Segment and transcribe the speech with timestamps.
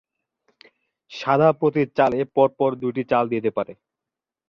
[1.11, 3.73] সাদা প্রতি চালে পরপর দুটি চাল দিতে পারে।